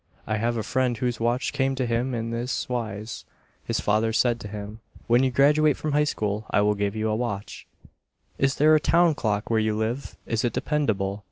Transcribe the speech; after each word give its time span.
I 0.25 0.37
have 0.37 0.57
a 0.57 0.63
friend 0.63 0.97
whose 0.97 1.19
watch 1.19 1.53
came 1.53 1.75
to 1.75 1.85
him 1.85 2.15
in 2.15 2.31
this 2.31 2.67
wise. 2.67 3.23
His 3.63 3.79
father 3.79 4.11
said 4.11 4.39
to 4.39 4.47
him, 4.47 4.79
"When 5.05 5.21
you 5.21 5.29
graduate 5.29 5.77
from 5.77 5.91
High 5.91 6.05
School 6.05 6.47
I 6.49 6.61
will 6.61 6.73
give 6.73 6.95
you 6.95 7.07
a 7.07 7.15
watch." 7.15 7.67
Is 8.39 8.55
there 8.55 8.73
a 8.73 8.79
"town 8.79 9.13
clock" 9.13 9.51
where 9.51 9.59
you 9.59 9.77
live? 9.77 10.17
Is 10.25 10.43
it 10.43 10.53
dependable? 10.53 11.19